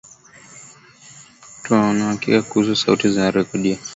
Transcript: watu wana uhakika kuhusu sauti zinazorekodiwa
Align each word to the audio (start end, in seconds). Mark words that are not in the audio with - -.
watu 1.61 1.73
wana 1.73 2.05
uhakika 2.05 2.41
kuhusu 2.41 2.75
sauti 2.75 3.09
zinazorekodiwa 3.09 3.77